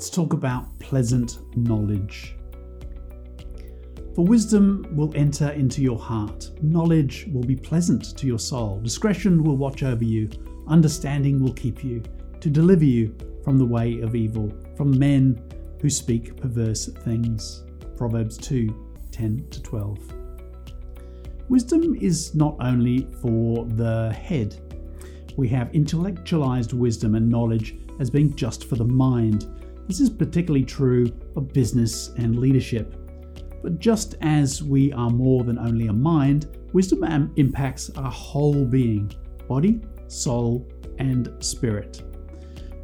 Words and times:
let's 0.00 0.08
talk 0.08 0.32
about 0.32 0.78
pleasant 0.78 1.40
knowledge. 1.58 2.34
For 4.14 4.24
wisdom 4.24 4.86
will 4.92 5.12
enter 5.14 5.50
into 5.50 5.82
your 5.82 5.98
heart, 5.98 6.48
knowledge 6.62 7.26
will 7.34 7.42
be 7.42 7.54
pleasant 7.54 8.16
to 8.16 8.26
your 8.26 8.38
soul, 8.38 8.80
discretion 8.80 9.44
will 9.44 9.58
watch 9.58 9.82
over 9.82 10.02
you, 10.02 10.30
understanding 10.68 11.38
will 11.38 11.52
keep 11.52 11.84
you, 11.84 12.02
to 12.40 12.48
deliver 12.48 12.86
you 12.86 13.14
from 13.44 13.58
the 13.58 13.64
way 13.66 14.00
of 14.00 14.14
evil, 14.14 14.50
from 14.74 14.98
men 14.98 15.38
who 15.82 15.90
speak 15.90 16.34
perverse 16.34 16.86
things. 16.86 17.64
Proverbs 17.98 18.38
2 18.38 18.74
10 19.12 19.48
to 19.50 19.62
12. 19.62 19.98
Wisdom 21.50 21.94
is 21.96 22.34
not 22.34 22.56
only 22.60 23.06
for 23.20 23.66
the 23.66 24.10
head. 24.14 24.56
We 25.36 25.46
have 25.48 25.74
intellectualized 25.74 26.72
wisdom 26.72 27.16
and 27.16 27.28
knowledge 27.28 27.76
as 27.98 28.08
being 28.08 28.34
just 28.34 28.64
for 28.64 28.76
the 28.76 28.84
mind. 28.84 29.46
This 29.90 29.98
is 29.98 30.08
particularly 30.08 30.64
true 30.64 31.12
of 31.34 31.52
business 31.52 32.10
and 32.16 32.38
leadership. 32.38 32.94
But 33.60 33.80
just 33.80 34.14
as 34.20 34.62
we 34.62 34.92
are 34.92 35.10
more 35.10 35.42
than 35.42 35.58
only 35.58 35.88
a 35.88 35.92
mind, 35.92 36.56
wisdom 36.72 37.02
impacts 37.34 37.90
our 37.96 38.08
whole 38.08 38.64
being 38.64 39.12
body, 39.48 39.80
soul, 40.06 40.64
and 41.00 41.34
spirit. 41.40 42.04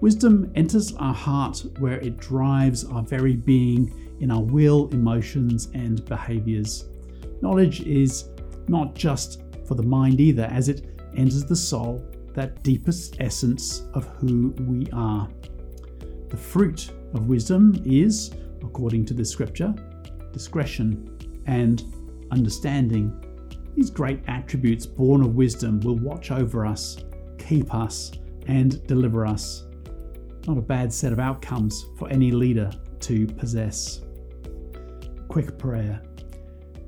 Wisdom 0.00 0.50
enters 0.56 0.96
our 0.96 1.14
heart 1.14 1.64
where 1.78 2.00
it 2.00 2.16
drives 2.16 2.84
our 2.84 3.04
very 3.04 3.36
being 3.36 4.16
in 4.20 4.32
our 4.32 4.42
will, 4.42 4.88
emotions, 4.88 5.68
and 5.74 6.04
behaviors. 6.06 6.86
Knowledge 7.40 7.82
is 7.82 8.30
not 8.66 8.96
just 8.96 9.42
for 9.64 9.76
the 9.76 9.82
mind 9.84 10.20
either, 10.20 10.46
as 10.46 10.68
it 10.68 10.86
enters 11.16 11.44
the 11.44 11.54
soul, 11.54 12.04
that 12.34 12.64
deepest 12.64 13.18
essence 13.20 13.86
of 13.94 14.08
who 14.18 14.48
we 14.58 14.88
are. 14.92 15.28
The 16.36 16.42
fruit 16.42 16.92
of 17.14 17.28
wisdom 17.28 17.80
is, 17.86 18.30
according 18.62 19.06
to 19.06 19.14
the 19.14 19.24
scripture, 19.24 19.74
discretion 20.34 21.16
and 21.46 21.82
understanding. 22.30 23.10
These 23.74 23.88
great 23.88 24.20
attributes 24.28 24.84
born 24.84 25.22
of 25.22 25.34
wisdom 25.34 25.80
will 25.80 25.96
watch 25.96 26.30
over 26.30 26.66
us, 26.66 26.98
keep 27.38 27.72
us, 27.74 28.12
and 28.48 28.86
deliver 28.86 29.24
us. 29.24 29.64
Not 30.46 30.58
a 30.58 30.60
bad 30.60 30.92
set 30.92 31.10
of 31.10 31.18
outcomes 31.18 31.86
for 31.96 32.06
any 32.10 32.30
leader 32.32 32.70
to 33.00 33.26
possess. 33.26 34.02
Quick 35.28 35.56
prayer. 35.56 36.02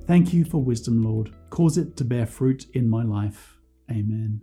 Thank 0.06 0.34
you 0.34 0.44
for 0.44 0.62
wisdom, 0.62 1.02
Lord. 1.02 1.34
Cause 1.48 1.78
it 1.78 1.96
to 1.96 2.04
bear 2.04 2.26
fruit 2.26 2.66
in 2.74 2.86
my 2.86 3.02
life. 3.02 3.56
Amen. 3.90 4.42